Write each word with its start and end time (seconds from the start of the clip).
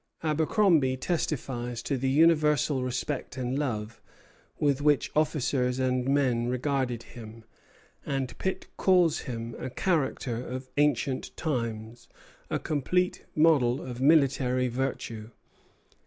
Abercromby 0.23 0.97
testifies 0.97 1.83
to 1.83 1.95
the 1.95 2.09
universal 2.09 2.83
respect 2.83 3.37
and 3.37 3.59
love 3.59 4.01
with 4.57 4.81
which 4.81 5.11
officers 5.15 5.77
and 5.77 6.09
men 6.09 6.47
regarded 6.47 7.03
him, 7.03 7.43
and 8.03 8.35
Pitt 8.39 8.65
calls 8.77 9.19
him 9.29 9.53
"a 9.59 9.69
character 9.69 10.37
of 10.43 10.71
ancient 10.75 11.37
times; 11.37 12.07
a 12.49 12.57
complete 12.57 13.25
model 13.35 13.79
of 13.79 14.01
military 14.01 14.67
virtue." 14.69 15.29